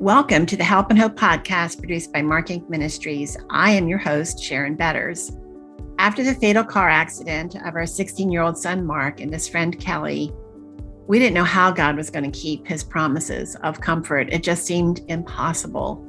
[0.00, 2.68] Welcome to the Help and Hope podcast produced by Mark Inc.
[2.70, 3.36] Ministries.
[3.50, 5.32] I am your host, Sharon Betters.
[5.98, 9.76] After the fatal car accident of our 16 year old son, Mark, and his friend,
[9.80, 10.32] Kelly,
[11.08, 14.32] we didn't know how God was going to keep his promises of comfort.
[14.32, 16.06] It just seemed impossible.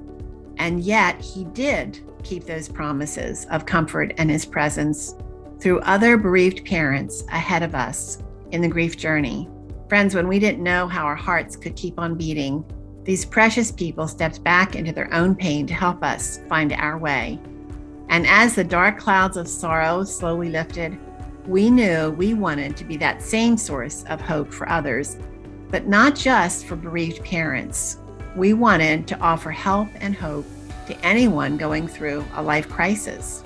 [0.60, 5.16] And yet, he did keep those promises of comfort and his presence
[5.60, 8.20] through other bereaved parents ahead of us
[8.52, 9.50] in the grief journey.
[9.88, 12.64] Friends, when we didn't know how our hearts could keep on beating,
[13.10, 17.40] these precious people stepped back into their own pain to help us find our way.
[18.10, 20.96] And as the dark clouds of sorrow slowly lifted,
[21.48, 25.18] we knew we wanted to be that same source of hope for others,
[25.72, 27.98] but not just for bereaved parents.
[28.36, 30.46] We wanted to offer help and hope
[30.86, 33.44] to anyone going through a life crisis.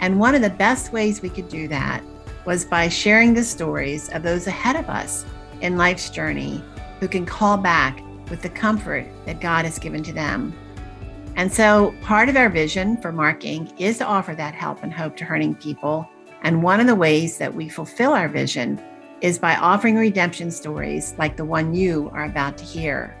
[0.00, 2.02] And one of the best ways we could do that
[2.44, 5.24] was by sharing the stories of those ahead of us
[5.62, 6.62] in life's journey
[7.00, 10.54] who can call back with the comfort that God has given to them.
[11.36, 13.78] And so, part of our vision for Mark Inc.
[13.78, 16.08] is to offer that help and hope to hurting people.
[16.42, 18.80] And one of the ways that we fulfill our vision
[19.20, 23.14] is by offering redemption stories like the one you are about to hear.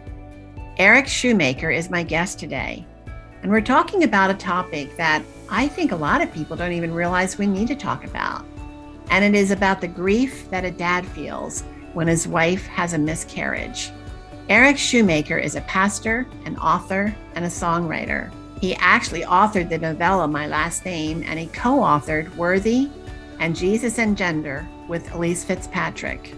[0.78, 2.86] Eric Schumacher is my guest today.
[3.42, 6.92] And we're talking about a topic that I think a lot of people don't even
[6.92, 8.44] realize we need to talk about.
[9.10, 12.98] And it is about the grief that a dad feels when his wife has a
[12.98, 13.90] miscarriage.
[14.48, 18.30] Eric Schumacher is a pastor, an author, and a songwriter.
[18.60, 22.88] He actually authored the novella My Last Name, and he co authored Worthy
[23.40, 26.32] and Jesus and Gender with Elyse Fitzpatrick.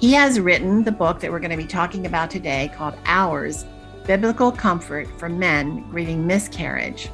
[0.00, 3.66] He has written the book that we're going to be talking about today called Ours
[4.06, 7.10] Biblical Comfort for Men Grieving Miscarriage.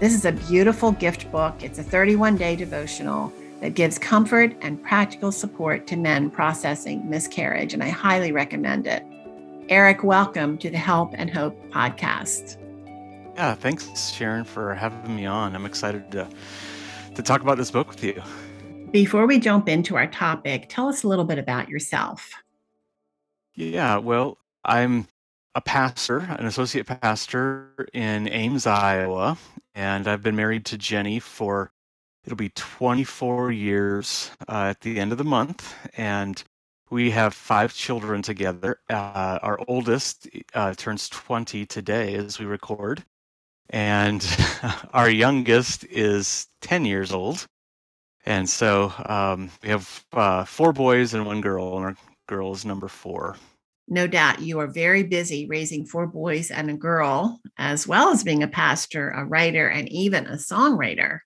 [0.00, 1.62] This is a beautiful gift book.
[1.62, 7.74] It's a 31 day devotional that gives comfort and practical support to men processing miscarriage,
[7.74, 9.04] and I highly recommend it.
[9.68, 12.56] Eric, welcome to the Help and Hope podcast.
[13.34, 15.56] Yeah, thanks, Sharon, for having me on.
[15.56, 16.28] I'm excited to,
[17.16, 18.22] to talk about this book with you.
[18.92, 22.30] Before we jump into our topic, tell us a little bit about yourself.
[23.56, 25.08] Yeah, well, I'm
[25.56, 29.36] a pastor, an associate pastor in Ames, Iowa,
[29.74, 31.72] and I've been married to Jenny for
[32.24, 35.74] it'll be 24 years uh, at the end of the month.
[35.96, 36.42] And
[36.90, 38.80] we have five children together.
[38.88, 43.04] Uh, our oldest uh, turns 20 today as we record,
[43.70, 44.26] and
[44.92, 47.46] our youngest is 10 years old.
[48.24, 51.96] And so um, we have uh, four boys and one girl, and our
[52.28, 53.36] girl is number four.
[53.88, 58.24] No doubt you are very busy raising four boys and a girl, as well as
[58.24, 61.20] being a pastor, a writer, and even a songwriter.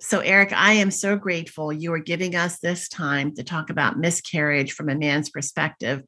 [0.00, 3.98] So, Eric, I am so grateful you are giving us this time to talk about
[3.98, 6.02] miscarriage from a man's perspective.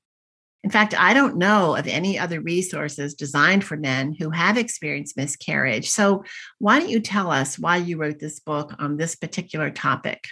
[0.62, 5.16] In fact, I don't know of any other resources designed for men who have experienced
[5.16, 5.88] miscarriage.
[5.88, 6.24] So,
[6.58, 10.24] why don't you tell us why you wrote this book on this particular topic?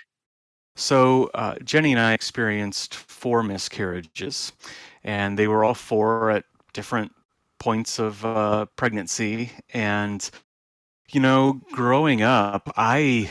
[0.74, 4.52] So, uh, Jenny and I experienced four miscarriages,
[5.02, 6.44] and they were all four at
[6.74, 7.12] different
[7.58, 9.52] points of uh, pregnancy.
[9.72, 10.28] And
[11.12, 13.30] you know, growing up, I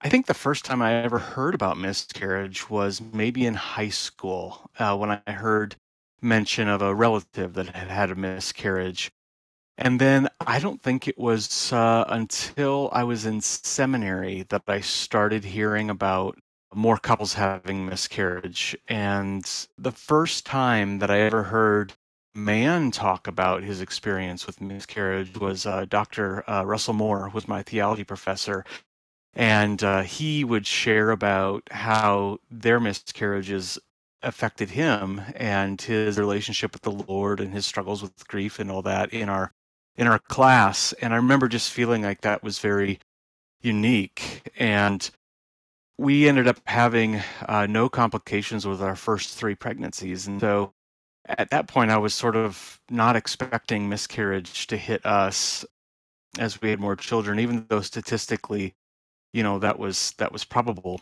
[0.00, 4.68] I think the first time I ever heard about miscarriage was maybe in high school
[4.78, 5.76] uh, when I heard
[6.20, 9.12] mention of a relative that had had a miscarriage.
[9.78, 14.80] And then I don't think it was uh, until I was in seminary that I
[14.80, 16.38] started hearing about
[16.74, 18.76] more couples having miscarriage.
[18.88, 19.44] And
[19.78, 21.94] the first time that I ever heard
[22.34, 26.48] man talk about his experience with miscarriage was uh, Dr.
[26.48, 28.64] Uh, Russell Moore, was my theology professor,
[29.34, 33.78] and uh, he would share about how their miscarriages
[34.22, 38.82] affected him and his relationship with the Lord and his struggles with grief and all
[38.82, 39.52] that in our
[39.96, 40.92] in our class.
[40.94, 43.00] And I remember just feeling like that was very
[43.60, 45.10] unique and
[45.98, 50.72] we ended up having uh, no complications with our first three pregnancies and so
[51.26, 55.64] at that point, I was sort of not expecting miscarriage to hit us
[56.38, 58.74] as we had more children, even though statistically,
[59.32, 61.00] you know, that was that was probable.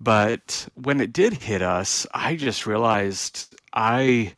[0.00, 4.34] But when it did hit us, I just realized I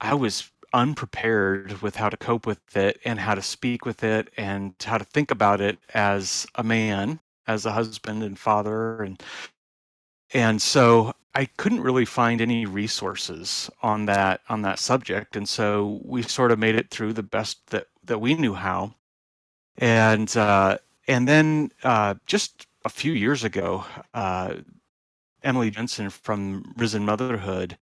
[0.00, 4.30] I was unprepared with how to cope with it and how to speak with it
[4.36, 9.22] and how to think about it as a man, as a husband and father and
[10.34, 16.00] and so I couldn't really find any resources on that on that subject, and so
[16.02, 18.94] we sort of made it through the best that that we knew how.
[19.76, 23.84] And uh, and then uh, just a few years ago,
[24.14, 24.54] uh,
[25.42, 27.76] Emily Jensen from Risen Motherhood,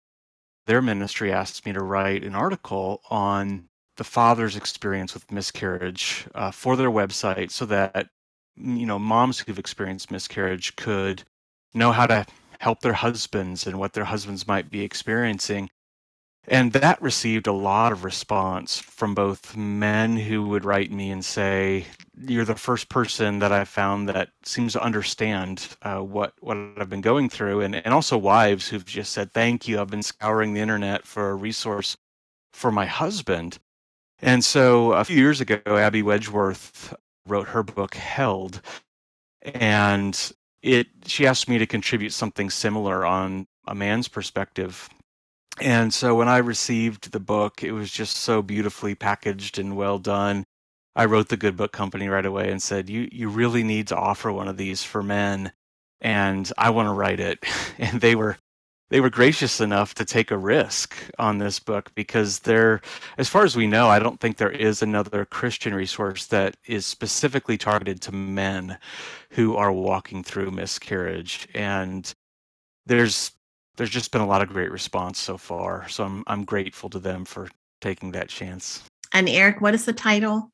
[0.67, 6.51] their ministry asked me to write an article on the father's experience with miscarriage uh,
[6.53, 8.09] for their website so that
[8.57, 11.23] you know moms who've experienced miscarriage could
[11.75, 12.25] know how to
[12.63, 15.69] help their husbands and what their husbands might be experiencing.
[16.47, 21.25] And that received a lot of response from both men who would write me and
[21.25, 21.87] say
[22.17, 26.89] you're the first person that i found that seems to understand uh, what what i've
[26.89, 27.63] been going through.
[27.63, 29.81] And, and also wives who've just said thank you.
[29.81, 31.97] I've been scouring the internet for a resource
[32.53, 33.59] for my husband.
[34.21, 36.95] And so a few years ago, Abby Wedgeworth
[37.27, 38.63] wrote her book Held,
[39.43, 40.33] and
[40.63, 44.89] it she asked me to contribute something similar on a man's perspective.
[45.61, 49.99] And so when I received the book, it was just so beautifully packaged and well
[49.99, 50.45] done.
[50.97, 53.97] I wrote the Good Book Company right away and said, "You you really need to
[53.97, 55.53] offer one of these for men."
[56.01, 57.45] And I want to write it.
[57.79, 58.37] And they were
[58.93, 62.81] they were gracious enough to take a risk on this book because there
[63.19, 66.87] as far as we know i don't think there is another christian resource that is
[66.87, 68.79] specifically targeted to men
[69.33, 71.49] who are walking through miscarriage.
[71.55, 72.13] And
[72.87, 73.33] there's
[73.77, 75.89] there's just been a lot of great response so far.
[75.89, 77.49] So i'm i'm grateful to them for
[77.81, 78.83] taking that chance.
[79.13, 80.51] And eric what is the title?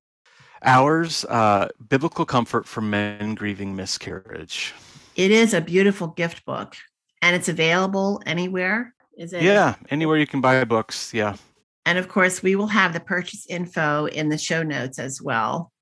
[0.63, 4.75] Ours uh, biblical comfort for men grieving miscarriage.
[5.15, 6.77] It is a beautiful gift book
[7.23, 8.95] and it's available anywhere.
[9.17, 9.43] Is it?
[9.43, 11.13] Yeah, anywhere you can buy books.
[11.13, 11.37] Yeah.
[11.85, 15.73] And of course, we will have the purchase info in the show notes as well.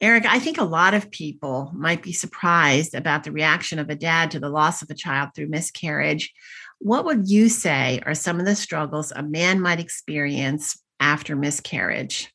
[0.00, 3.94] Eric, I think a lot of people might be surprised about the reaction of a
[3.94, 6.34] dad to the loss of a child through miscarriage.
[6.80, 12.30] What would you say are some of the struggles a man might experience after miscarriage?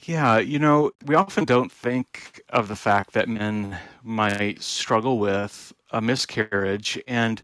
[0.00, 5.72] Yeah, you know, we often don't think of the fact that men might struggle with
[5.92, 7.00] a miscarriage.
[7.06, 7.42] And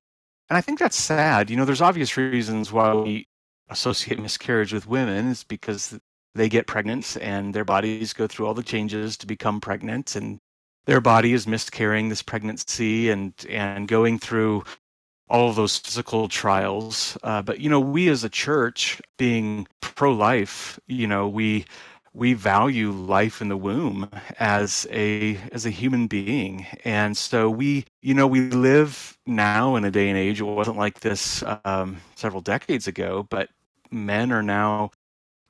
[0.53, 1.49] and I think that's sad.
[1.49, 3.27] You know, there's obvious reasons why we
[3.71, 5.99] associate miscarriage with women is because
[6.35, 10.41] they get pregnant and their bodies go through all the changes to become pregnant and
[10.85, 14.63] their body is miscarrying this pregnancy and and going through
[15.31, 20.79] all of those physical trials uh, but you know we as a church being pro-life
[20.87, 21.65] you know we
[22.15, 26.67] we value life in the womb as a as a human being.
[26.85, 30.77] And so we you know we live now in a day and age it wasn't
[30.77, 33.49] like this um, several decades ago but
[33.91, 34.91] men are now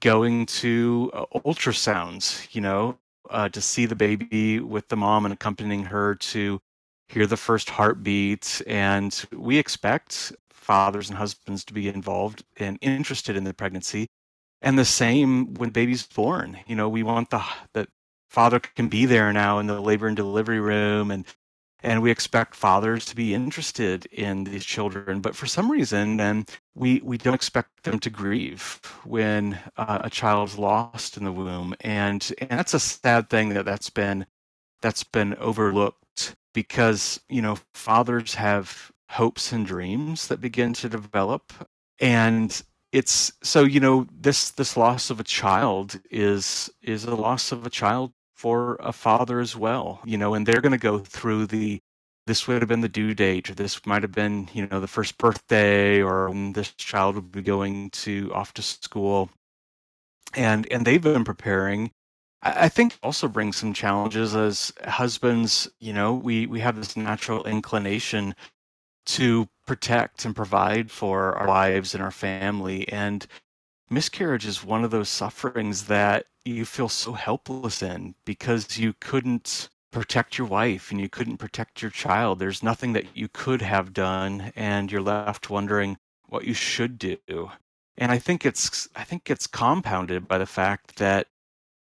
[0.00, 2.99] going to uh, ultrasounds you know
[3.31, 6.61] uh, to see the baby with the mom and accompanying her to
[7.09, 8.62] hear the first heartbeat.
[8.67, 14.09] And we expect fathers and husbands to be involved and interested in the pregnancy
[14.62, 17.43] and the same when baby's born you know we want the
[17.75, 17.88] that
[18.31, 21.26] father can be there now in the labor and delivery room and
[21.82, 25.20] and we expect fathers to be interested in these children.
[25.20, 30.11] But for some reason then we we don't expect them to grieve when uh, a
[30.11, 31.75] child's lost in the womb.
[31.81, 34.26] And and that's a sad thing that that's been
[34.81, 41.53] that's been overlooked because you know fathers have hopes and dreams that begin to develop.
[42.00, 47.52] And it's so you know this this loss of a child is is a loss
[47.52, 50.98] of a child for a father as well you know and they're going to go
[50.98, 51.80] through the
[52.26, 54.86] this would have been the due date or this might have been you know the
[54.88, 59.30] first birthday or this child would be going to off to school
[60.34, 61.90] and and they've been preparing
[62.42, 65.68] I think also brings some challenges as husbands.
[65.78, 68.34] You know, we we have this natural inclination
[69.04, 72.88] to protect and provide for our wives and our family.
[72.88, 73.26] And
[73.90, 79.68] miscarriage is one of those sufferings that you feel so helpless in because you couldn't
[79.92, 82.38] protect your wife and you couldn't protect your child.
[82.38, 87.50] There's nothing that you could have done, and you're left wondering what you should do.
[87.99, 91.28] And I think it's I think it's compounded by the fact that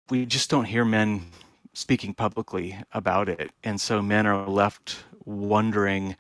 [0.09, 1.27] we just don't hear men
[1.75, 3.51] speaking publicly about it.
[3.63, 6.17] And so men are left wondering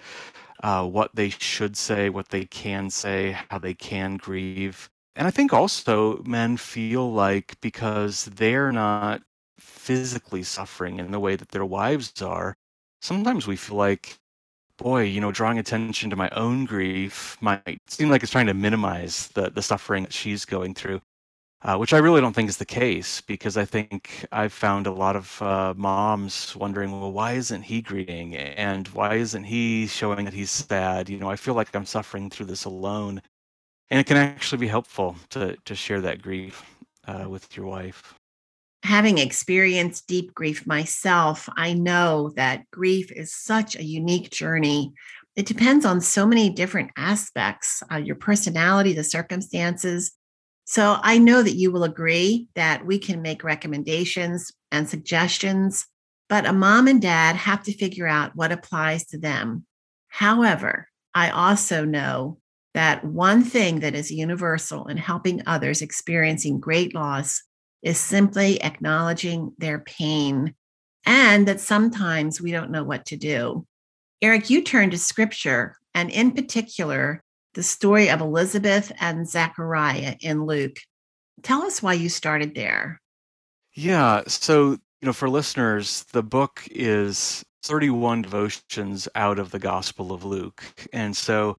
[0.62, 4.90] uh, what they should say, what they can say, how they can grieve.
[5.16, 9.23] And I think also men feel like because they're not
[9.59, 12.57] physically suffering in the way that their wives are,
[13.00, 14.19] sometimes we feel like,
[14.78, 18.54] boy, you know, drawing attention to my own grief might seem like it's trying to
[18.54, 21.00] minimize the, the suffering that she's going through
[21.64, 24.92] uh, which I really don't think is the case because I think I've found a
[24.92, 30.25] lot of uh, moms wondering, well, why isn't he grieving and why isn't he showing
[30.25, 31.09] that he's sad?
[31.09, 33.23] You know, I feel like I'm suffering through this alone,
[33.90, 36.64] and it can actually be helpful to to share that grief
[37.07, 38.14] uh, with your wife.
[38.85, 44.92] Having experienced deep grief myself, I know that grief is such a unique journey.
[45.37, 50.12] It depends on so many different aspects uh, your personality, the circumstances,
[50.64, 55.87] So I know that you will agree that we can make recommendations and suggestions,
[56.28, 59.66] but a mom and dad have to figure out what applies to them.
[60.09, 62.38] However, I also know
[62.75, 67.42] that one thing that is universal in helping others experiencing great loss
[67.83, 70.54] is simply acknowledging their pain
[71.04, 73.66] and that sometimes we don't know what to do.
[74.23, 77.23] Eric, you turn to scripture and in particular,
[77.55, 80.79] the story of Elizabeth and Zechariah in Luke.
[81.43, 83.01] Tell us why you started there.
[83.75, 84.23] Yeah.
[84.27, 90.25] So, you know, for listeners, the book is 31 devotions out of the Gospel of
[90.25, 90.63] Luke.
[90.93, 91.57] And so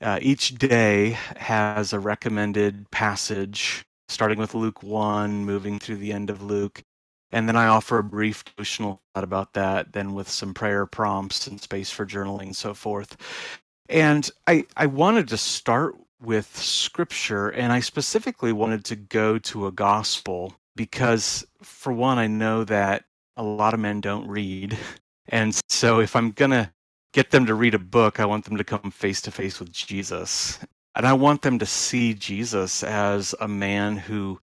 [0.00, 6.30] uh, each day has a recommended passage, starting with Luke 1, moving through the end
[6.30, 6.82] of Luke.
[7.32, 11.46] And then I offer a brief devotional thought about that, then with some prayer prompts
[11.46, 13.16] and space for journaling and so forth.
[13.88, 19.66] And I, I wanted to start with scripture, and I specifically wanted to go to
[19.66, 23.04] a gospel because, for one, I know that
[23.36, 24.76] a lot of men don't read.
[25.28, 26.70] And so if I'm going to
[27.14, 29.72] get them to read a book, I want them to come face to face with
[29.72, 30.58] Jesus.
[30.94, 34.38] And I want them to see Jesus as a man who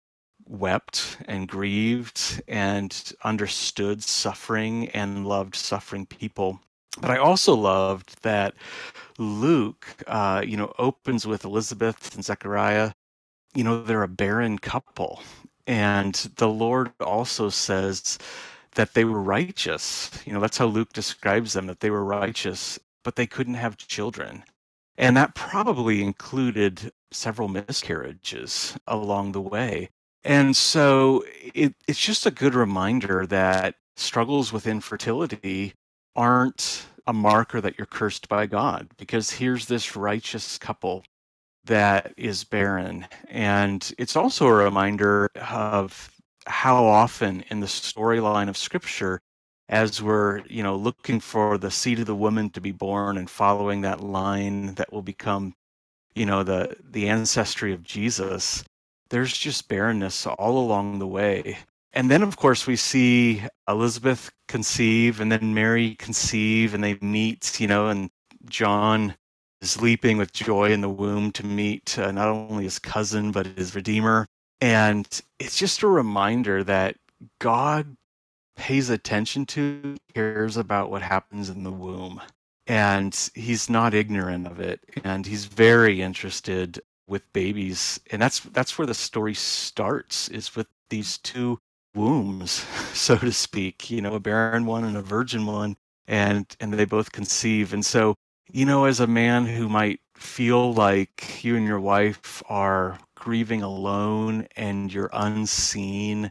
[0.44, 6.60] wept and grieved and understood suffering and loved suffering people.
[7.00, 8.54] But I also loved that
[9.18, 12.92] Luke, uh, you know, opens with Elizabeth and Zechariah.
[13.54, 15.22] You know, they're a barren couple.
[15.66, 18.18] And the Lord also says
[18.74, 20.10] that they were righteous.
[20.24, 23.76] You know, that's how Luke describes them, that they were righteous, but they couldn't have
[23.76, 24.44] children.
[24.96, 29.90] And that probably included several miscarriages along the way.
[30.24, 31.24] And so
[31.54, 35.74] it, it's just a good reminder that struggles with infertility
[36.16, 41.04] aren't a marker that you're cursed by God, because here's this righteous couple
[41.64, 43.06] that is barren.
[43.28, 46.10] And it's also a reminder of
[46.46, 49.20] how often in the storyline of scripture
[49.68, 53.28] as we're you know looking for the seed of the woman to be born and
[53.28, 55.54] following that line that will become
[56.14, 58.64] you know the the ancestry of jesus
[59.10, 61.58] there's just barrenness all along the way
[61.96, 67.58] and then of course we see elizabeth conceive and then mary conceive and they meet
[67.58, 68.10] you know and
[68.44, 69.16] john
[69.60, 73.46] is leaping with joy in the womb to meet uh, not only his cousin but
[73.46, 74.26] his redeemer
[74.60, 75.06] and
[75.38, 76.96] it's just a reminder that
[77.38, 77.96] God
[78.56, 82.22] pays attention to, cares about what happens in the womb.
[82.66, 84.80] And he's not ignorant of it.
[85.04, 88.00] And he's very interested with babies.
[88.10, 91.58] And that's that's where the story starts, is with these two
[91.96, 92.52] wombs,
[92.92, 95.76] so to speak, you know, a barren one and a virgin one.
[96.08, 97.72] And and they both conceive.
[97.72, 98.14] And so,
[98.52, 103.62] you know, as a man who might feel like you and your wife are grieving
[103.62, 106.30] alone and you're unseen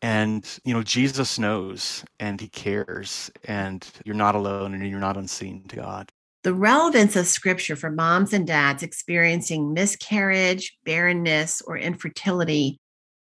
[0.00, 5.16] and you know jesus knows and he cares and you're not alone and you're not
[5.16, 6.10] unseen to god
[6.44, 12.78] the relevance of scripture for moms and dads experiencing miscarriage barrenness or infertility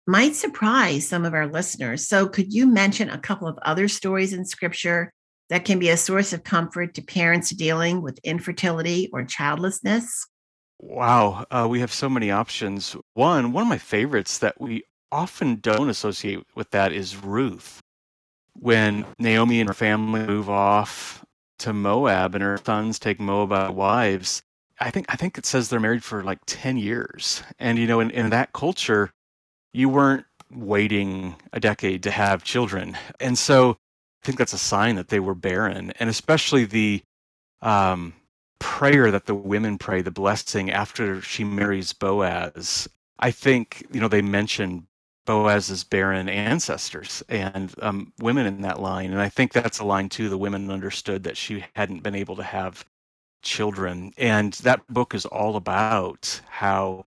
[0.07, 4.33] might surprise some of our listeners so could you mention a couple of other stories
[4.33, 5.11] in scripture
[5.49, 10.27] that can be a source of comfort to parents dealing with infertility or childlessness
[10.83, 12.95] Wow, uh, we have so many options.
[13.13, 17.81] One, one of my favorites that we often don't associate with that is Ruth.
[18.59, 21.23] When Naomi and her family move off
[21.59, 24.41] to Moab and her sons take Moabite wives,
[24.79, 27.43] I think I think it says they're married for like 10 years.
[27.59, 29.11] And you know, in, in that culture,
[29.73, 32.97] you weren't waiting a decade to have children.
[33.19, 35.91] And so I think that's a sign that they were barren.
[35.99, 37.01] And especially the
[37.61, 38.13] um,
[38.59, 42.87] prayer that the women pray, the blessing after she marries Boaz,
[43.19, 44.87] I think, you know, they mention
[45.25, 49.11] Boaz's barren ancestors and um, women in that line.
[49.11, 50.29] And I think that's a line too.
[50.29, 52.85] The women understood that she hadn't been able to have
[53.43, 54.13] children.
[54.17, 57.05] And that book is all about how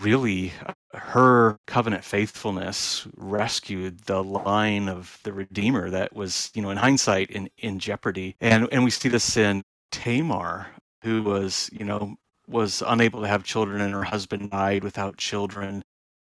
[0.00, 0.52] really
[0.92, 7.30] her covenant faithfulness rescued the line of the redeemer that was you know in hindsight
[7.30, 10.68] in in jeopardy and and we see this in tamar
[11.02, 12.16] who was, you know,
[12.46, 15.82] was unable to have children and her husband died without children.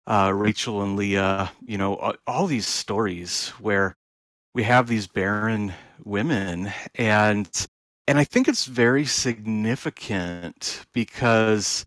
[0.08, 3.96] Uh, Rachel and Leah, you know, all these stories where
[4.54, 7.68] we have these barren women and
[8.08, 11.86] and I think it's very significant because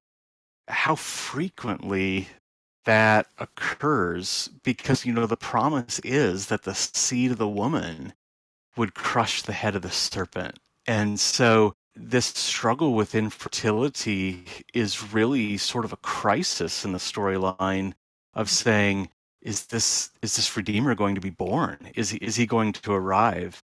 [0.69, 2.29] how frequently
[2.85, 8.13] that occurs because you know the promise is that the seed of the woman
[8.77, 15.57] would crush the head of the serpent and so this struggle with infertility is really
[15.57, 17.95] sort of a crisis in the storyline
[18.35, 21.91] of saying, is this is this redeemer going to be born?
[21.95, 23.63] Is he is he going to arrive?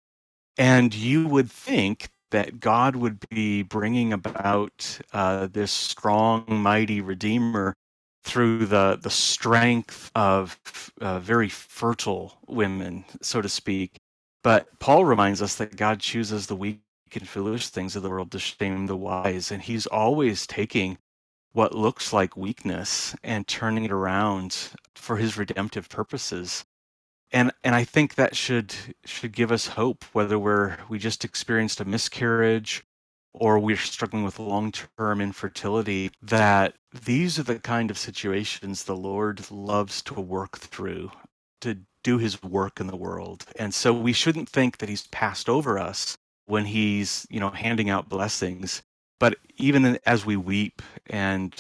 [0.57, 7.75] And you would think that God would be bringing about uh, this strong, mighty redeemer
[8.25, 10.59] through the the strength of
[11.01, 13.99] uh, very fertile women, so to speak.
[14.43, 16.81] But Paul reminds us that God chooses the weak
[17.15, 20.99] and foolish things of the world to shame the wise, and He's always taking
[21.53, 26.65] what looks like weakness and turning it around for His redemptive purposes.
[27.35, 28.75] And and I think that should
[29.05, 32.85] should give us hope, whether we're we just experienced a miscarriage
[33.35, 36.75] or we're struggling with long-term infertility, that
[37.05, 41.11] these are the kind of situations the Lord loves to work through,
[41.61, 43.45] to do his work in the world.
[43.57, 47.91] And so we shouldn't think that he's passed over us when he's, you know, handing
[47.91, 48.83] out blessings.
[49.19, 51.53] But even as we weep and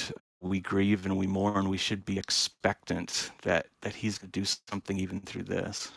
[0.44, 4.46] we grieve and we mourn, we should be expectant that that he's going to do
[4.70, 5.90] something even through this.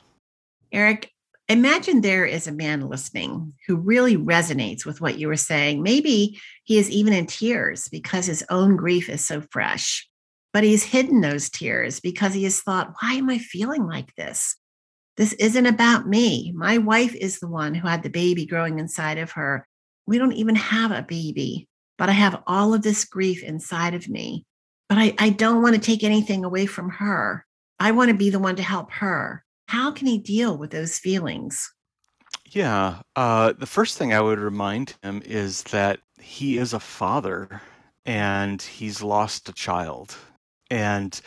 [0.71, 1.11] Eric,
[1.47, 5.81] imagine there is a man listening who really resonates with what you were saying.
[5.81, 10.07] Maybe he is even in tears because his own grief is so fresh
[10.57, 14.55] but he's hidden those tears because he has thought, why am I feeling like this?
[15.15, 16.51] This isn't about me.
[16.55, 19.67] My wife is the one who had the baby growing inside of her.
[20.07, 24.09] We don't even have a baby, but I have all of this grief inside of
[24.09, 24.45] me.
[24.89, 27.45] But I, I don't want to take anything away from her.
[27.79, 29.43] I want to be the one to help her.
[29.67, 31.71] How can he deal with those feelings?
[32.49, 33.01] Yeah.
[33.15, 37.61] Uh, the first thing I would remind him is that he is a father
[38.05, 40.15] and he's lost a child
[40.71, 41.21] and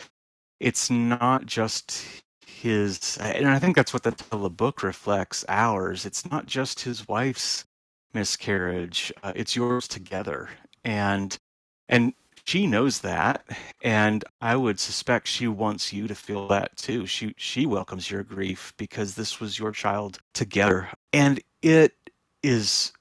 [0.59, 2.03] it's not just
[2.45, 7.07] his and i think that's what the, the book reflects ours it's not just his
[7.07, 7.65] wife's
[8.13, 10.49] miscarriage uh, it's yours together.
[10.83, 11.37] And
[11.89, 12.13] and
[12.45, 13.45] she knows that
[13.83, 17.05] and i would suspect she wants you to feel that too.
[17.05, 20.89] She she welcomes your grief because this was your child together.
[21.13, 21.93] And it
[22.43, 22.93] is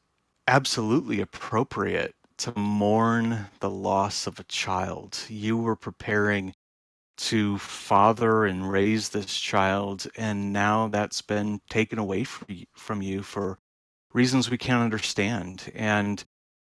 [0.49, 5.18] absolutely appropriate to mourn the loss of a child.
[5.29, 6.55] You were preparing
[7.18, 13.59] to father and raise this child, and now that's been taken away from you for
[14.12, 15.70] reasons we can't understand.
[15.75, 16.25] And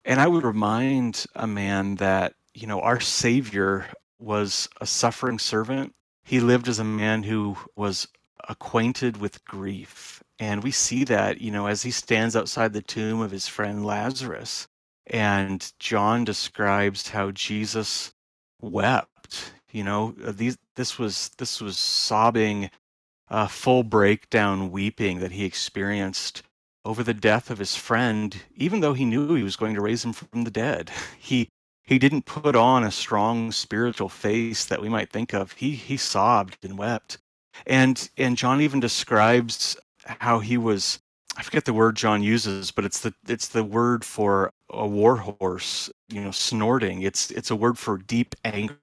[0.04, 3.88] and I would remind a man that you know our Savior
[4.20, 5.94] was a suffering servant.
[6.24, 8.08] He lived as a man who was
[8.48, 10.24] acquainted with grief.
[10.40, 13.86] And we see that, you know, as he stands outside the tomb of his friend
[13.86, 14.68] Lazarus
[15.08, 18.14] and John describes how Jesus
[18.62, 19.54] wept.
[19.72, 22.70] You know, uh, these this was this was sobbing,
[23.30, 26.44] uh, full breakdown weeping that he experienced
[26.86, 30.06] over the death of his friend, even though he knew he was going to raise
[30.06, 30.92] him from the dead.
[31.20, 31.50] He
[31.84, 35.54] he didn't put on a strong spiritual face that we might think of.
[35.54, 37.18] He he sobbed and wept.
[37.68, 41.00] And and John even describes how he was
[41.38, 45.18] I forget the word John uses, but it's the it's the word for a war
[45.18, 47.02] horse, you know, snorting.
[47.02, 48.78] It's it's a word for deep anger.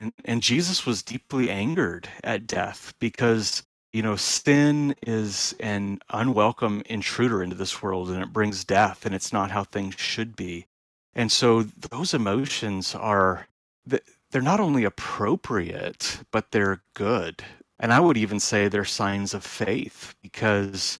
[0.00, 3.62] And, and Jesus was deeply angered at death because
[3.96, 9.14] you know sin is an unwelcome intruder into this world and it brings death and
[9.14, 10.66] it's not how things should be.
[11.14, 13.48] And so those emotions are
[13.86, 17.42] they're not only appropriate, but they're good.
[17.78, 20.98] And I would even say they're signs of faith because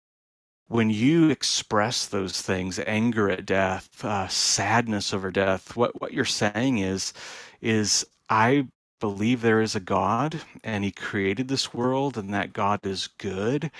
[0.68, 6.24] when you express those things anger at death uh, sadness over death what what you're
[6.24, 7.12] saying is
[7.60, 8.66] is i
[9.00, 13.70] believe there is a god and he created this world and that god is good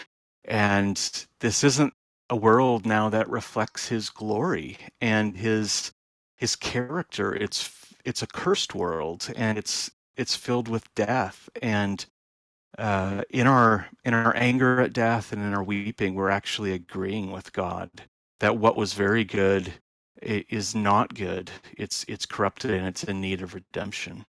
[0.44, 1.92] and this isn't
[2.30, 5.92] a world now that reflects his glory and his
[6.36, 7.70] his character it's
[8.04, 12.06] it's a cursed world and it's it's filled with death and
[12.78, 17.30] uh, in our in our anger at death and in our weeping, we're actually agreeing
[17.30, 17.90] with God
[18.40, 19.72] that what was very good
[20.22, 21.50] is not good.
[21.76, 24.26] It's it's corrupted and it's in need of redemption.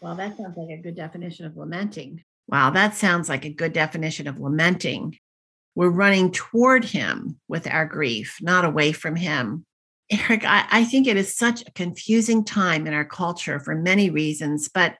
[0.00, 2.22] Well, that sounds like a good definition of lamenting.
[2.46, 5.18] Wow, that sounds like a good definition of lamenting.
[5.74, 9.64] We're running toward Him with our grief, not away from Him.
[10.10, 14.08] Eric, I, I think it is such a confusing time in our culture for many
[14.08, 14.96] reasons, but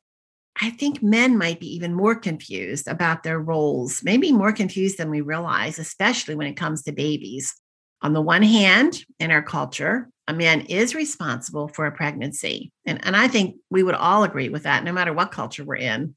[0.61, 5.08] I think men might be even more confused about their roles, maybe more confused than
[5.08, 7.54] we realize, especially when it comes to babies.
[8.02, 12.70] On the one hand, in our culture, a man is responsible for a pregnancy.
[12.86, 15.76] And, and I think we would all agree with that, no matter what culture we're
[15.76, 16.14] in.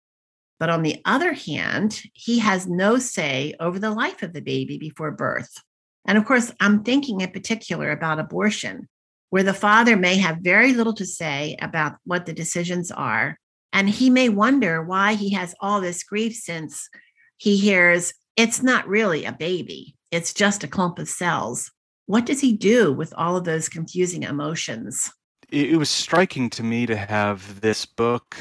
[0.60, 4.78] But on the other hand, he has no say over the life of the baby
[4.78, 5.52] before birth.
[6.06, 8.88] And of course, I'm thinking in particular about abortion.
[9.32, 13.40] where the father may have very little to say about what the decisions are.
[13.74, 16.90] And he may wonder why he has all this grief since
[17.38, 21.72] he hears it's not really a baby, it's just a clump of cells.
[22.12, 25.10] What does he do with all of those confusing emotions?
[25.50, 28.36] It was striking to me to have this book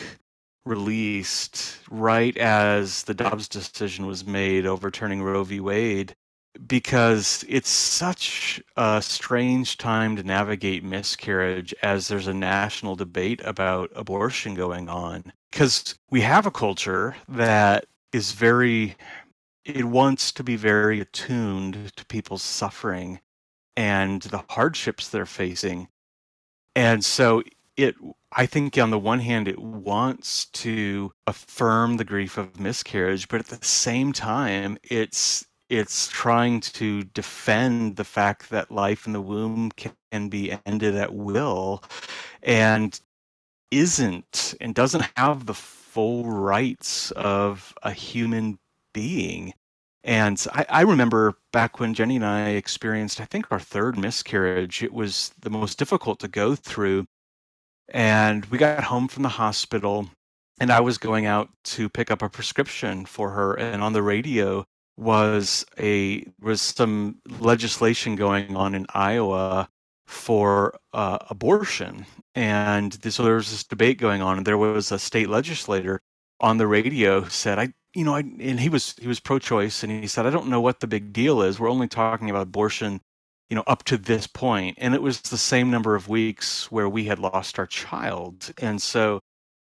[0.65, 5.61] released right as the Dobbs decision was made overturning Roe v.
[5.61, 6.17] Wade
[6.67, 13.93] because it's such a strange time to navigate miscarriage as there's a national debate about
[13.95, 18.97] abortion going on because we have a culture that is very
[19.65, 23.21] it wants to be very attuned to people's suffering
[23.77, 25.89] and the hardships they're facing
[26.77, 27.43] and so
[27.77, 27.95] it
[28.33, 33.41] i think on the one hand it wants to affirm the grief of miscarriage but
[33.41, 39.21] at the same time it's it's trying to defend the fact that life in the
[39.21, 41.83] womb can be ended at will
[42.43, 43.01] and
[43.71, 48.59] isn't and doesn't have the full rights of a human
[48.93, 49.53] being.
[50.03, 54.83] And I, I, remember back when Jenny and I experienced, I think, our third miscarriage,
[54.83, 57.07] it was the most difficult to go through.
[57.89, 60.09] And we got home from the hospital,
[60.59, 63.55] and I was going out to pick up a prescription for her.
[63.55, 64.65] And on the radio,
[65.01, 69.69] was a was some legislation going on in Iowa
[70.07, 74.99] for uh, abortion, and so there was this debate going on, and there was a
[74.99, 76.01] state legislator
[76.41, 79.83] on the radio who said, "I, you know, I," and he was he was pro-choice,
[79.83, 81.59] and he said, "I don't know what the big deal is.
[81.61, 83.01] We're only talking about abortion."
[83.49, 86.89] You know, up to this point." and it was the same number of weeks where
[86.89, 89.21] we had lost our child, and so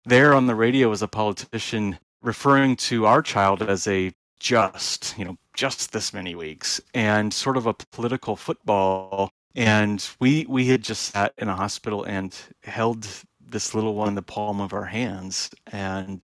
[0.04, 5.24] there on the radio was a politician referring to our child as a just, you
[5.24, 9.30] know, just this many weeks and sort of a political football.
[9.54, 13.06] And we we had just sat in a hospital and held
[13.40, 15.50] this little one in the palm of our hands.
[15.72, 16.20] And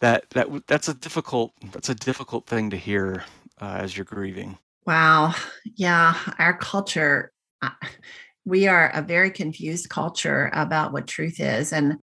[0.00, 3.24] that that that's a difficult that's a difficult thing to hear
[3.60, 4.58] uh, as you're grieving.
[4.86, 5.34] Wow.
[5.76, 7.32] Yeah, our culture
[7.62, 7.70] uh,
[8.44, 11.96] we are a very confused culture about what truth is and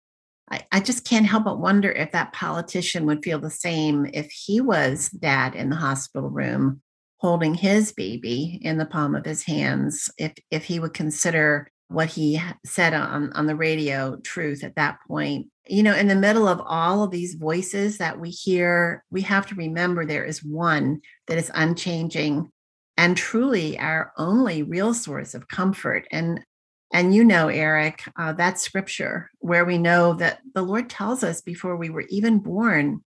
[0.49, 4.31] I, I just can't help but wonder if that politician would feel the same if
[4.31, 6.83] he was dad in the hospital room
[7.19, 12.09] holding his baby in the palm of his hands, if if he would consider what
[12.09, 15.47] he said on, on the radio truth at that point.
[15.69, 19.47] You know, in the middle of all of these voices that we hear, we have
[19.49, 22.51] to remember there is one that is unchanging
[22.97, 26.07] and truly our only real source of comfort.
[26.11, 26.41] And
[26.93, 31.41] and you know, Eric, uh, that's scripture where we know that the Lord tells us
[31.41, 33.03] before we were even born,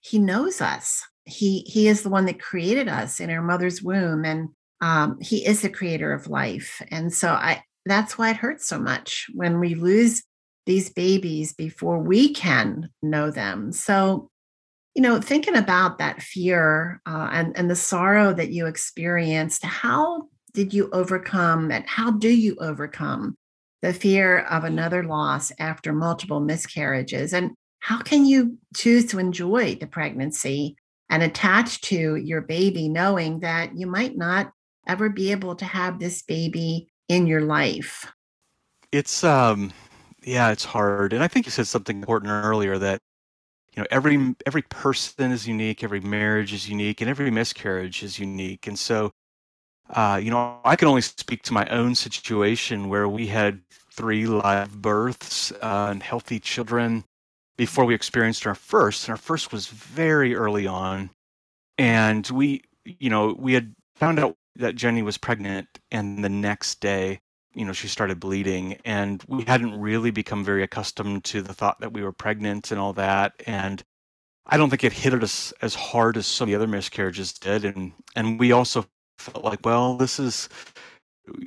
[0.00, 1.02] He knows us.
[1.24, 5.44] He He is the one that created us in our mother's womb, and um, He
[5.44, 6.80] is the creator of life.
[6.90, 10.22] And so I that's why it hurts so much when we lose
[10.66, 13.72] these babies before we can know them.
[13.72, 14.28] So,
[14.94, 20.28] you know, thinking about that fear uh, and and the sorrow that you experienced, how
[20.52, 23.36] did you overcome and how do you overcome
[23.82, 27.34] the fear of another loss after multiple miscarriages?
[27.34, 30.76] And how can you choose to enjoy the pregnancy
[31.10, 34.52] and attach to your baby, knowing that you might not
[34.86, 38.12] ever be able to have this baby in your life?
[38.92, 39.72] It's, um,
[40.22, 41.12] yeah, it's hard.
[41.12, 43.00] And I think you said something important earlier that
[43.74, 48.20] you know every every person is unique every marriage is unique and every miscarriage is
[48.20, 49.10] unique and so
[49.90, 53.60] uh, you know, I can only speak to my own situation where we had
[53.92, 57.04] three live births uh, and healthy children
[57.56, 59.06] before we experienced our first.
[59.06, 61.10] And our first was very early on.
[61.76, 65.68] And we, you know, we had found out that Jenny was pregnant.
[65.90, 67.20] And the next day,
[67.54, 68.78] you know, she started bleeding.
[68.84, 72.80] And we hadn't really become very accustomed to the thought that we were pregnant and
[72.80, 73.34] all that.
[73.46, 73.82] And
[74.46, 77.64] I don't think it hit us as hard as some of the other miscarriages did.
[77.64, 78.86] And and we also
[79.18, 80.48] felt like, well, this is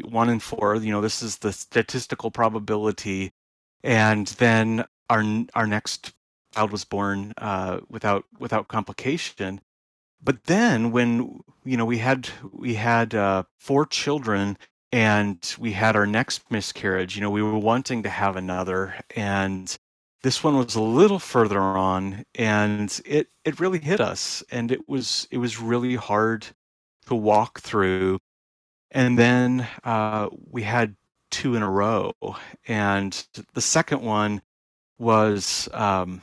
[0.04, 0.76] one in four.
[0.76, 3.32] You know, this is the statistical probability,
[3.84, 6.14] and then our our next
[6.54, 9.62] child was born uh, without without complication.
[10.22, 14.58] But then, when you know we had we had uh, four children
[14.92, 19.78] and we had our next miscarriage, you know, we were wanting to have another, and
[20.24, 24.88] this one was a little further on, and it it really hit us, and it
[24.88, 26.48] was it was really hard
[27.08, 28.20] to walk through.
[28.92, 30.96] And then uh, we had
[31.32, 32.14] two in a row.
[32.68, 34.42] And the second one
[34.98, 36.22] was um,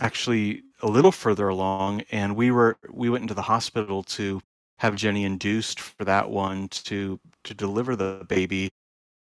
[0.00, 2.02] actually a little further along.
[2.12, 4.42] And we were we went into the hospital to
[4.80, 8.70] have Jenny induced for that one to to deliver the baby.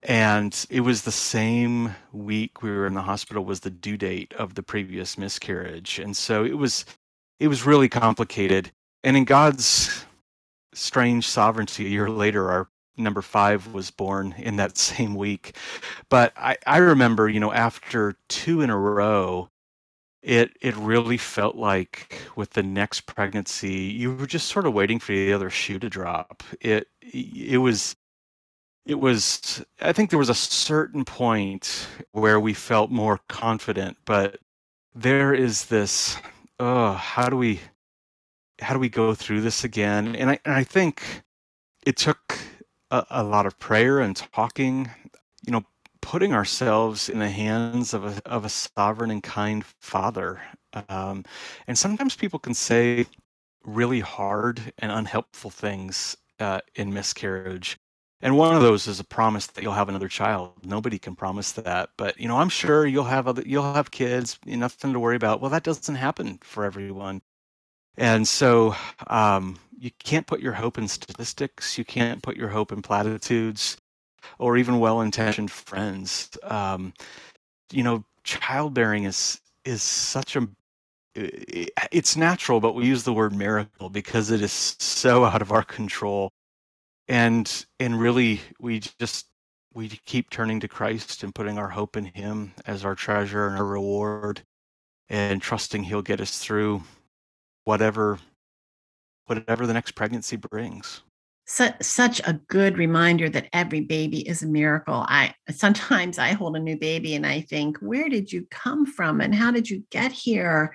[0.03, 4.33] and it was the same week we were in the hospital was the due date
[4.35, 6.85] of the previous miscarriage and so it was
[7.39, 8.71] it was really complicated
[9.03, 10.05] and in god's
[10.73, 15.57] strange sovereignty a year later our number five was born in that same week
[16.09, 19.49] but i i remember you know after two in a row
[20.25, 24.99] it it really felt like with the next pregnancy you were just sort of waiting
[24.99, 26.43] for the other shoe to drop.
[26.61, 27.95] It it was
[28.85, 34.39] it was i think there was a certain point where we felt more confident but
[34.93, 36.17] there is this
[36.59, 37.59] oh how do we
[38.61, 40.15] how do we go through this again?
[40.15, 41.23] And i and i think
[41.85, 42.39] it took
[42.91, 44.89] a, a lot of prayer and talking
[45.45, 45.63] you know
[46.05, 50.39] putting ourselves in the hands of a of a sovereign and kind father
[50.87, 51.23] um,
[51.67, 53.07] and sometimes people can say
[53.65, 57.79] really hard and unhelpful things uh, in miscarriage
[58.21, 60.53] and one of those is a promise that you'll have another child.
[60.63, 64.39] Nobody can promise that, but you know, I'm sure you'll have other, you'll have kids,
[64.45, 65.41] nothing to worry about.
[65.41, 67.21] Well, that doesn't happen for everyone,
[67.97, 68.75] and so
[69.07, 71.77] um, you can't put your hope in statistics.
[71.77, 73.77] You can't put your hope in platitudes,
[74.39, 76.29] or even well-intentioned friends.
[76.43, 76.93] Um,
[77.71, 80.47] you know, childbearing is is such a
[81.15, 85.63] it's natural, but we use the word miracle because it is so out of our
[85.63, 86.31] control
[87.07, 89.27] and and really we just
[89.73, 93.57] we keep turning to Christ and putting our hope in him as our treasure and
[93.57, 94.41] our reward
[95.09, 96.83] and trusting he'll get us through
[97.65, 98.19] whatever
[99.27, 101.01] whatever the next pregnancy brings
[101.45, 105.05] such, such a good reminder that every baby is a miracle.
[105.07, 109.21] I sometimes i hold a new baby and i think where did you come from
[109.21, 110.73] and how did you get here?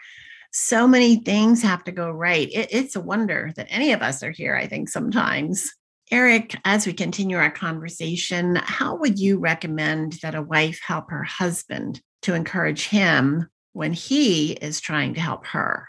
[0.53, 2.49] So many things have to go right.
[2.53, 5.71] It, it's a wonder that any of us are here i think sometimes.
[6.13, 11.23] Eric, as we continue our conversation, how would you recommend that a wife help her
[11.23, 15.87] husband to encourage him when he is trying to help her?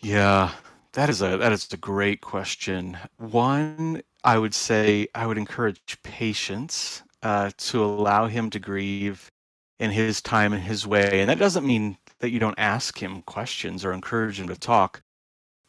[0.00, 0.52] Yeah,
[0.92, 2.98] that is a that is a great question.
[3.18, 9.30] One, I would say I would encourage patience uh, to allow him to grieve
[9.78, 13.22] in his time and his way, and that doesn't mean that you don't ask him
[13.22, 15.02] questions or encourage him to talk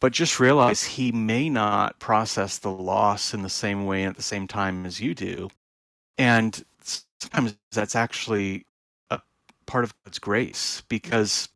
[0.04, 4.16] but just realize he may not process the loss in the same way and at
[4.16, 5.48] the same time as you do.
[6.18, 8.66] And sometimes that's actually
[9.08, 9.18] a
[9.64, 11.48] part of God's grace because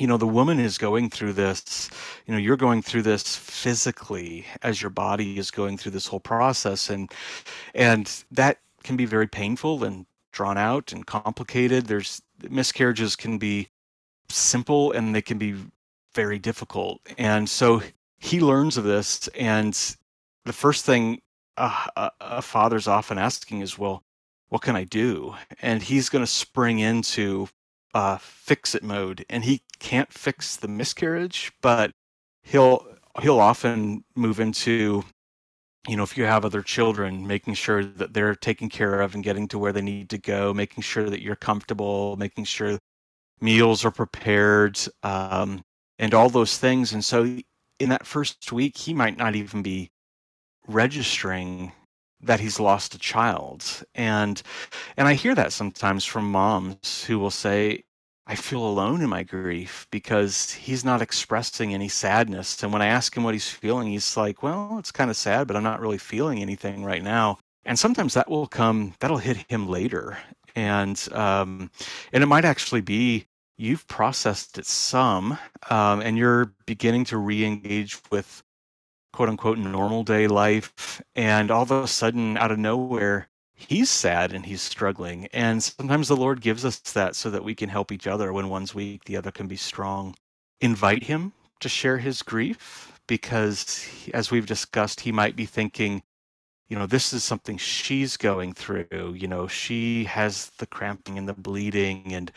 [0.00, 1.90] you know the woman is going through this
[2.26, 6.20] you know you're going through this physically as your body is going through this whole
[6.20, 7.12] process and
[7.74, 13.68] and that can be very painful and drawn out and complicated there's miscarriages can be
[14.28, 15.54] simple and they can be
[16.14, 17.00] very difficult.
[17.18, 17.82] And so
[18.18, 19.28] he learns of this.
[19.28, 19.74] And
[20.44, 21.20] the first thing
[21.56, 24.02] a, a father's often asking is, well,
[24.48, 25.34] what can I do?
[25.62, 27.48] And he's going to spring into
[27.94, 29.24] uh, fix it mode.
[29.30, 31.92] And he can't fix the miscarriage, but
[32.42, 32.86] he'll
[33.22, 35.04] he'll often move into
[35.88, 39.22] you know if you have other children making sure that they're taken care of and
[39.22, 42.78] getting to where they need to go making sure that you're comfortable making sure
[43.40, 45.62] meals are prepared um,
[45.98, 46.92] and all those things.
[46.92, 47.38] And so
[47.78, 49.90] in that first week, he might not even be
[50.66, 51.72] registering
[52.26, 53.84] that he's lost a child.
[53.94, 54.42] And
[54.96, 57.84] and I hear that sometimes from moms who will say,
[58.26, 62.62] I feel alone in my grief because he's not expressing any sadness.
[62.62, 65.46] And when I ask him what he's feeling, he's like, Well, it's kind of sad,
[65.46, 67.38] but I'm not really feeling anything right now.
[67.66, 70.18] And sometimes that will come, that'll hit him later.
[70.54, 71.70] And um,
[72.12, 75.38] and it might actually be you've processed it some
[75.70, 78.42] um, and you're beginning to re-engage with
[79.14, 84.32] quote unquote normal day life and all of a sudden out of nowhere he's sad
[84.32, 85.28] and he's struggling.
[85.32, 88.48] And sometimes the lord gives us that so that we can help each other when
[88.48, 90.16] one's weak the other can be strong.
[90.60, 96.02] Invite him to share his grief because as we've discussed he might be thinking
[96.68, 99.14] you know this is something she's going through.
[99.14, 102.32] You know she has the cramping and the bleeding and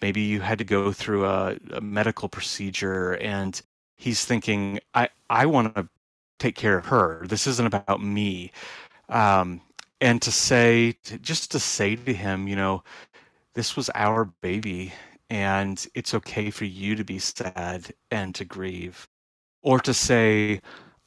[0.00, 3.60] maybe you had to go through a, a medical procedure and
[3.96, 5.88] he's thinking i i want to
[6.38, 7.24] take care of her.
[7.26, 8.52] This isn't about me.
[9.08, 9.60] Um,
[10.00, 12.82] and to say to, just to say to him you know
[13.54, 14.92] this was our baby
[15.30, 19.08] and it's okay for you to be sad and to grieve.
[19.62, 20.60] Or to say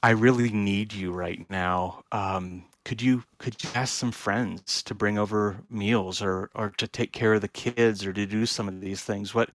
[0.04, 2.04] i really need you right now.
[2.12, 6.88] Um, could you could you ask some friends to bring over meals or or to
[6.88, 9.34] take care of the kids or to do some of these things?
[9.36, 9.52] What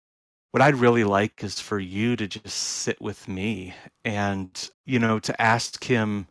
[0.53, 5.19] what I'd really like is for you to just sit with me and you know
[5.19, 6.29] to ask him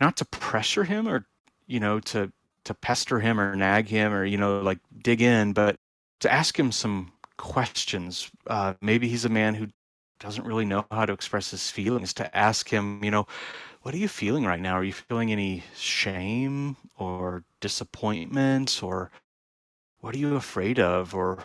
[0.00, 1.26] not to pressure him or
[1.66, 2.32] you know to
[2.64, 5.76] to pester him or nag him or you know like dig in, but
[6.20, 8.30] to ask him some questions.
[8.46, 9.68] Uh, maybe he's a man who
[10.18, 12.14] doesn't really know how to express his feelings.
[12.14, 13.26] To ask him, you know,
[13.82, 14.74] what are you feeling right now?
[14.74, 19.10] Are you feeling any shame or disappointment or
[20.00, 21.42] what are you afraid of or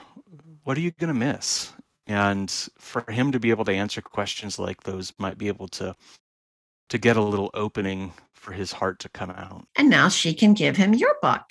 [0.67, 1.71] what are you going to miss?
[2.07, 5.95] And for him to be able to answer questions like those might be able to
[6.89, 9.65] to get a little opening for his heart to come out.
[9.77, 11.43] And now she can give him your book.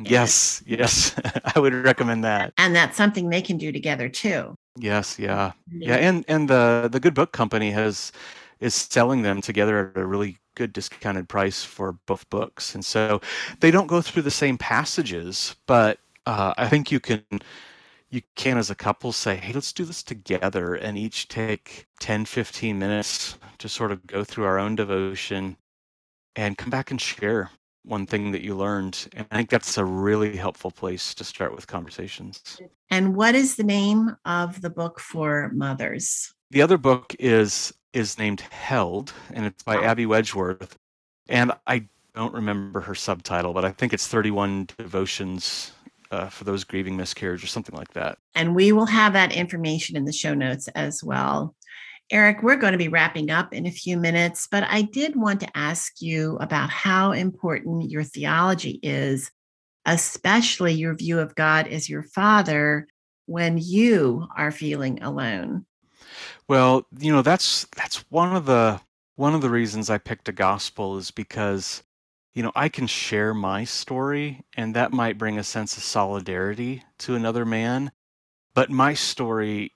[0.00, 1.14] Yes, yes.
[1.54, 2.52] I would recommend that.
[2.58, 4.56] And that's something they can do together too.
[4.76, 5.52] Yes, yeah.
[5.70, 8.10] Yeah, and and the the Good Book Company has
[8.58, 12.74] is selling them together at a really good discounted price for both books.
[12.74, 13.20] And so
[13.60, 17.22] they don't go through the same passages, but uh, I think you can
[18.14, 22.24] you can as a couple say hey let's do this together and each take 10
[22.24, 25.56] 15 minutes to sort of go through our own devotion
[26.36, 27.50] and come back and share
[27.84, 29.08] one thing that you learned.
[29.14, 32.60] And i think that's a really helpful place to start with conversations.
[32.90, 36.32] And what is the name of the book for mothers?
[36.50, 39.82] The other book is is named held and it's by ah.
[39.82, 40.76] Abbey Wedgeworth.
[41.28, 45.72] And i don't remember her subtitle but i think it's 31 devotions
[46.10, 48.18] uh, for those grieving miscarriage or something like that.
[48.34, 51.54] And we will have that information in the show notes as well.
[52.10, 55.40] Eric, we're going to be wrapping up in a few minutes, but I did want
[55.40, 59.30] to ask you about how important your theology is,
[59.86, 62.86] especially your view of God as your father
[63.26, 65.64] when you are feeling alone.
[66.46, 68.80] Well, you know, that's that's one of the
[69.16, 71.82] one of the reasons I picked a gospel is because
[72.34, 76.82] you know, I can share my story and that might bring a sense of solidarity
[76.98, 77.92] to another man,
[78.54, 79.72] but my story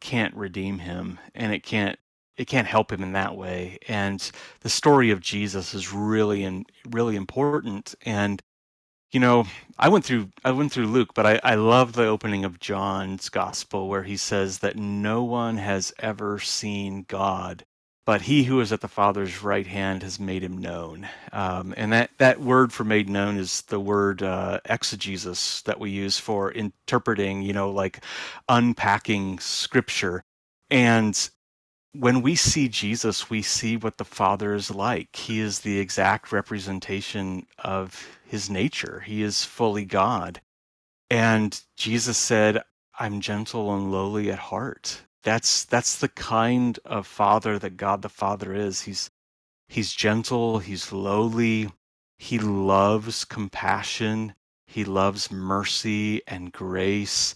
[0.00, 1.98] can't redeem him and it can't
[2.36, 3.78] it can't help him in that way.
[3.88, 4.30] And
[4.60, 7.94] the story of Jesus is really and really important.
[8.02, 8.42] And
[9.10, 9.46] you know,
[9.78, 13.30] I went through I went through Luke, but I, I love the opening of John's
[13.30, 17.64] gospel where he says that no one has ever seen God
[18.06, 21.08] but he who is at the Father's right hand has made him known.
[21.32, 25.90] Um, and that, that word for made known is the word uh, exegesis that we
[25.90, 28.04] use for interpreting, you know, like
[28.48, 30.22] unpacking scripture.
[30.70, 31.28] And
[31.94, 35.16] when we see Jesus, we see what the Father is like.
[35.16, 40.40] He is the exact representation of his nature, he is fully God.
[41.10, 42.62] And Jesus said,
[42.98, 48.08] I'm gentle and lowly at heart that's that's the kind of father that God the
[48.08, 48.82] Father is.
[48.82, 49.10] He's
[49.68, 51.68] he's gentle, he's lowly,
[52.16, 54.34] he loves compassion,
[54.68, 57.34] he loves mercy and grace.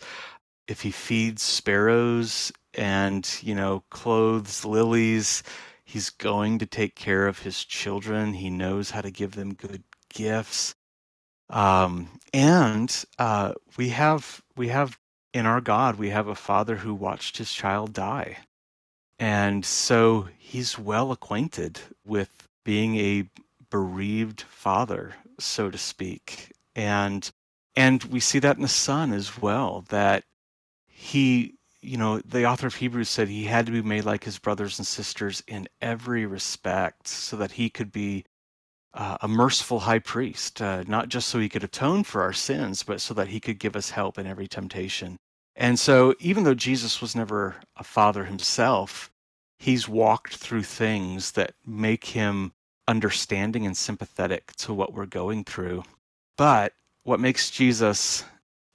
[0.68, 5.42] If he feeds sparrows and, you know, clothes lilies,
[5.84, 8.34] he's going to take care of his children.
[8.34, 9.82] He knows how to give them good
[10.14, 10.76] gifts.
[11.48, 14.96] Um, and uh, we have we have
[15.32, 18.38] in our God, we have a father who watched his child die.
[19.18, 23.28] And so he's well acquainted with being a
[23.70, 26.52] bereaved father, so to speak.
[26.74, 27.30] And
[27.76, 30.24] and we see that in the son as well, that
[30.88, 34.38] he, you know, the author of Hebrews said he had to be made like his
[34.38, 38.24] brothers and sisters in every respect so that he could be
[38.94, 42.82] uh, a merciful high priest, uh, not just so he could atone for our sins,
[42.82, 45.16] but so that he could give us help in every temptation.
[45.56, 49.10] And so, even though Jesus was never a father himself,
[49.58, 52.52] he's walked through things that make him
[52.88, 55.84] understanding and sympathetic to what we're going through.
[56.36, 56.72] But
[57.02, 58.24] what makes Jesus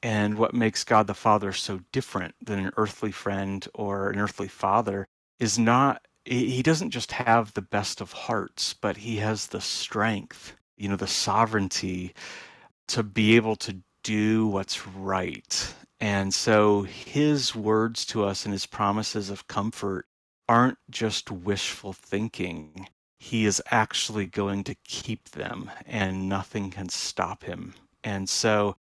[0.03, 4.47] and what makes God the Father so different than an earthly friend or an earthly
[4.47, 5.07] father
[5.39, 10.55] is not he doesn't just have the best of hearts, but he has the strength,
[10.77, 12.13] you know, the sovereignty
[12.87, 15.73] to be able to do what's right.
[15.99, 20.07] And so his words to us and his promises of comfort
[20.47, 22.87] aren't just wishful thinking.
[23.19, 27.73] He is actually going to keep them and nothing can stop him.
[28.03, 28.75] And so,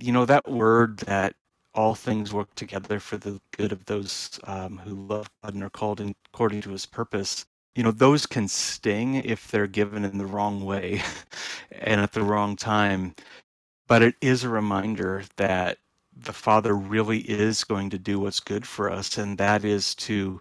[0.00, 1.34] you know, that word that
[1.74, 5.70] all things work together for the good of those um, who love God and are
[5.70, 7.46] called in, according to his purpose.
[7.74, 11.02] You know, those can sting if they're given in the wrong way
[11.72, 13.14] and at the wrong time.
[13.88, 15.78] But it is a reminder that
[16.16, 20.40] the Father really is going to do what's good for us, and that is to,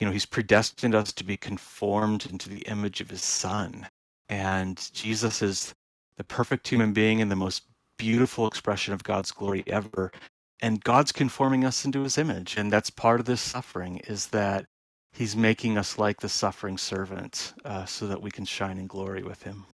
[0.00, 3.86] you know, He's predestined us to be conformed into the image of His Son.
[4.28, 5.72] And Jesus is
[6.16, 7.62] the perfect human being and the most
[7.96, 10.10] beautiful expression of God's glory ever
[10.60, 12.56] and God's conforming us into his image.
[12.56, 14.66] And that's part of this suffering is that
[15.12, 19.22] he's making us like the suffering servant uh, so that we can shine in glory
[19.22, 19.66] with him.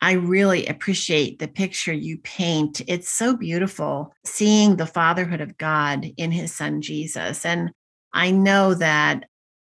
[0.00, 2.82] I really appreciate the picture you paint.
[2.88, 7.46] It's so beautiful seeing the fatherhood of God in his son Jesus.
[7.46, 7.70] And
[8.12, 9.24] I know that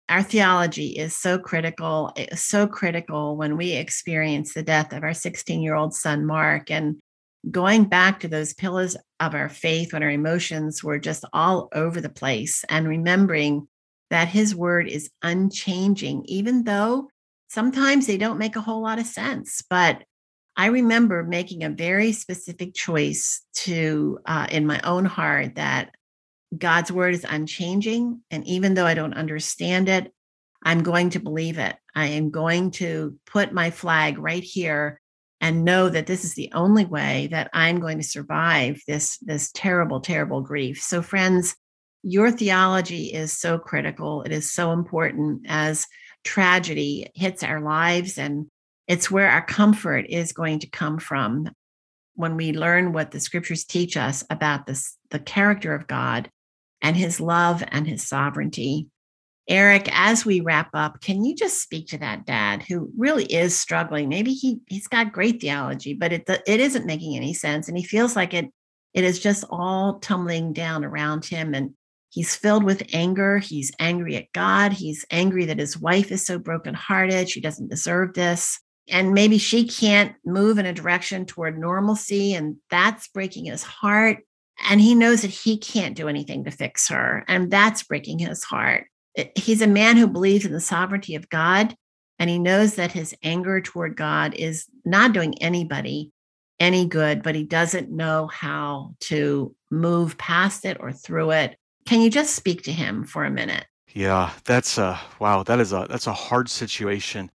[0.09, 5.63] our theology is so critical, so critical when we experience the death of our 16
[5.63, 6.71] year old son, Mark.
[6.71, 6.97] And
[7.51, 12.01] going back to those pillars of our faith when our emotions were just all over
[12.01, 13.69] the place and remembering
[14.11, 17.09] that his word is unchanging, even though
[17.49, 19.63] sometimes they don't make a whole lot of sense.
[19.69, 20.03] But
[20.57, 25.95] I remember making a very specific choice to, uh, in my own heart, that
[26.57, 28.23] God's word is unchanging.
[28.31, 30.13] And even though I don't understand it,
[30.63, 31.77] I'm going to believe it.
[31.95, 35.01] I am going to put my flag right here
[35.41, 39.51] and know that this is the only way that I'm going to survive this, this
[39.53, 40.81] terrible, terrible grief.
[40.81, 41.55] So, friends,
[42.03, 44.23] your theology is so critical.
[44.23, 45.87] It is so important as
[46.25, 48.47] tragedy hits our lives and
[48.89, 51.49] it's where our comfort is going to come from
[52.15, 56.31] when we learn what the scriptures teach us about this, the character of God
[56.81, 58.89] and his love and his sovereignty.
[59.49, 63.59] Eric, as we wrap up, can you just speak to that dad who really is
[63.59, 64.09] struggling?
[64.09, 67.85] Maybe he he's got great theology, but it it isn't making any sense, and he
[67.85, 68.51] feels like it
[68.95, 71.75] it is just all tumbling down around him, and
[72.11, 73.39] he's filled with anger.
[73.39, 74.73] He's angry at God.
[74.73, 77.29] He's angry that his wife is so brokenhearted.
[77.29, 82.57] She doesn't deserve this and maybe she can't move in a direction toward normalcy and
[82.71, 84.19] that's breaking his heart
[84.69, 88.45] and he knows that he can't do anything to fix her and that's breaking his
[88.45, 88.87] heart
[89.35, 91.75] he's a man who believes in the sovereignty of god
[92.19, 96.11] and he knows that his anger toward god is not doing anybody
[96.61, 101.57] any good but he doesn't know how to move past it or through it.
[101.87, 103.67] Can you just speak to him for a minute?
[103.93, 107.31] Yeah that's a wow that is a that's a hard situation.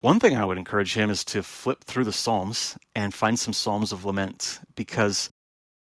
[0.00, 3.54] One thing I would encourage him is to flip through the Psalms and find some
[3.54, 5.30] Psalms of lament because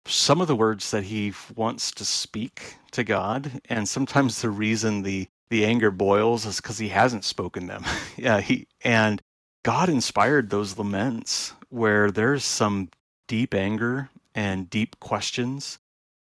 [0.05, 5.03] some of the words that he wants to speak to God, and sometimes the reason
[5.03, 7.83] the the anger boils is because he hasn't spoken them.
[8.17, 9.21] yeah, he and
[9.63, 12.89] God inspired those laments where there's some
[13.27, 15.79] deep anger and deep questions.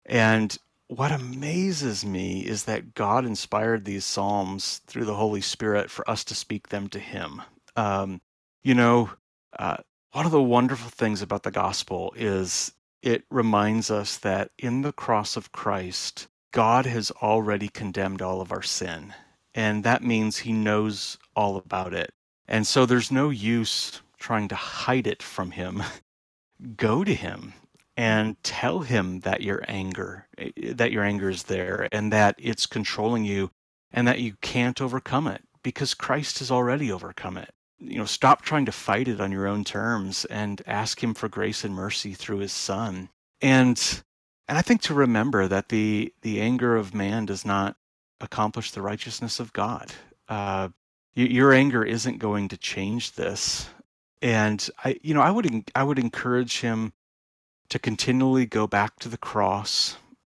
[0.05, 0.57] And
[0.87, 6.23] what amazes me is that God inspired these Psalms through the Holy Spirit for us
[6.25, 7.41] to speak them to Him.
[7.75, 8.21] Um,
[8.63, 9.09] you know,
[9.57, 9.77] uh,
[10.11, 14.93] one of the wonderful things about the gospel is it reminds us that in the
[14.93, 19.13] cross of Christ, God has already condemned all of our sin.
[19.53, 22.13] And that means he knows all about it.
[22.47, 25.83] And so there's no use trying to hide it from him.
[26.77, 27.53] Go to him
[27.97, 32.65] and tell him that your anger eh, that your anger is there and that it's
[32.65, 33.51] controlling you
[33.91, 38.41] and that you can't overcome it because Christ has already overcome it you know stop
[38.41, 42.13] trying to fight it on your own terms and ask him for grace and mercy
[42.13, 43.09] through his son
[43.41, 44.03] and
[44.47, 47.75] and i think to remember that the the anger of man does not
[48.21, 49.91] accomplish the righteousness of god.
[50.27, 50.69] Uh,
[51.13, 53.69] your anger isn't going to change this.
[54.21, 56.93] And i you know i would i would encourage him
[57.69, 59.97] to continually go back to the cross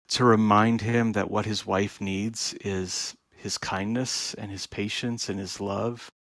[0.08, 5.40] to remind him that what his wife needs is his kindness and his patience and
[5.40, 6.12] his love.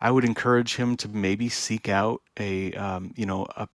[0.00, 3.68] I would encourage him to maybe seek out a um, you know a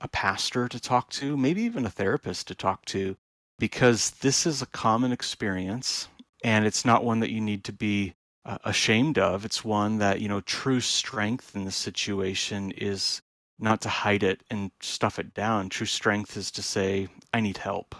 [0.00, 3.16] a pastor to talk to, maybe even a therapist to talk to,
[3.58, 6.08] because this is a common experience
[6.44, 9.44] and it's not one that you need to be uh, ashamed of.
[9.44, 13.20] It's one that you know true strength in the situation is
[13.58, 15.68] not to hide it and stuff it down.
[15.68, 17.94] True strength is to say, I need help,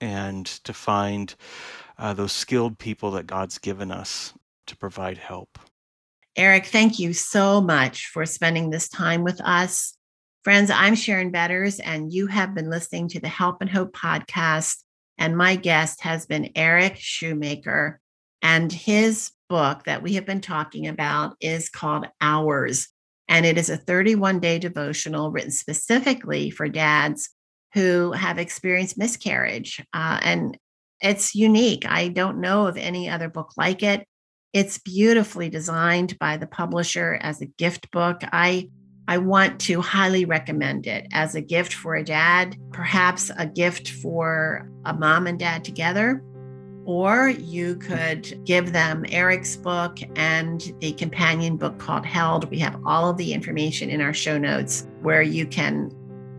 [0.00, 1.34] and to find
[1.98, 4.32] uh, those skilled people that God's given us
[4.66, 5.58] to provide help.
[6.36, 9.97] Eric, thank you so much for spending this time with us.
[10.44, 14.76] Friends, I'm Sharon Betters, and you have been listening to the Help and Hope podcast.
[15.18, 18.00] And my guest has been Eric Schumacher.
[18.40, 22.86] And his book that we have been talking about is called Ours.
[23.26, 27.30] And it is a 31 day devotional written specifically for dads
[27.74, 29.84] who have experienced miscarriage.
[29.92, 30.56] Uh, and
[31.02, 31.84] it's unique.
[31.84, 34.06] I don't know of any other book like it.
[34.52, 38.20] It's beautifully designed by the publisher as a gift book.
[38.22, 38.70] I
[39.08, 43.88] I want to highly recommend it as a gift for a dad, perhaps a gift
[43.88, 46.22] for a mom and dad together.
[46.84, 52.50] Or you could give them Eric's book and the companion book called Held.
[52.50, 55.90] We have all of the information in our show notes where you can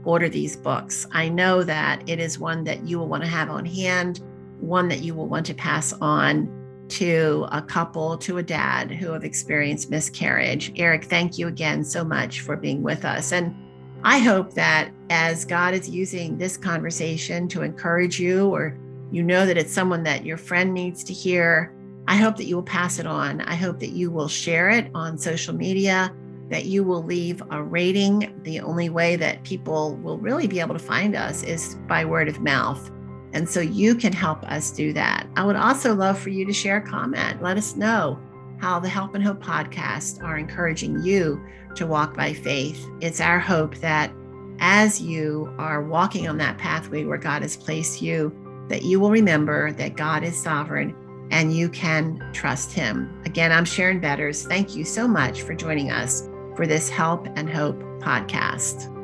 [0.06, 1.08] order these books.
[1.12, 4.22] I know that it is one that you will want to have on hand,
[4.60, 6.59] one that you will want to pass on
[6.90, 10.72] to a couple, to a dad who have experienced miscarriage.
[10.76, 13.32] Eric, thank you again so much for being with us.
[13.32, 13.56] And
[14.04, 18.78] I hope that as God is using this conversation to encourage you, or
[19.12, 21.74] you know that it's someone that your friend needs to hear,
[22.08, 23.42] I hope that you will pass it on.
[23.42, 26.14] I hope that you will share it on social media,
[26.50, 28.40] that you will leave a rating.
[28.44, 32.28] The only way that people will really be able to find us is by word
[32.28, 32.90] of mouth.
[33.34, 35.28] And so you can help us do that.
[35.36, 37.42] I would also love for you to share a comment.
[37.42, 38.20] Let us know
[38.60, 41.42] how the Help and Hope podcast are encouraging you
[41.76, 42.86] to walk by faith.
[43.02, 44.12] It's our hope that
[44.60, 48.36] as you are walking on that pathway where God has placed you,
[48.68, 50.96] that you will remember that God is sovereign
[51.32, 53.22] and you can trust Him.
[53.26, 54.46] Again, I'm Sharon Betters.
[54.46, 58.96] Thank you so much for joining us for this Help and Hope podcast.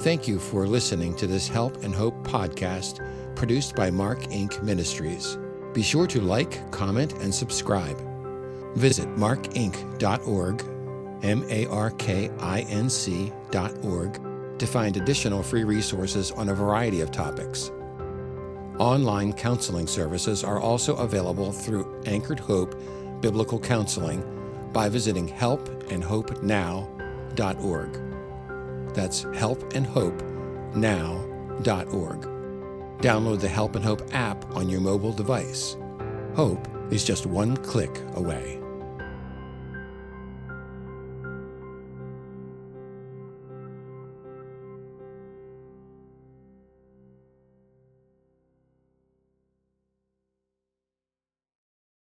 [0.00, 4.62] Thank you for listening to this Help and Hope podcast produced by Mark Inc.
[4.62, 5.36] Ministries.
[5.74, 8.00] Be sure to like, comment, and subscribe.
[8.76, 10.64] Visit markinc.org,
[11.24, 17.00] M A R K I N C.org, to find additional free resources on a variety
[17.00, 17.72] of topics.
[18.78, 22.80] Online counseling services are also available through Anchored Hope
[23.20, 24.22] Biblical Counseling
[24.72, 28.07] by visiting helpandhopenow.org.
[28.98, 32.20] That's helpandhopenow.org.
[33.00, 35.76] Download the Help and Hope app on your mobile device.
[36.34, 38.57] Hope is just one click away.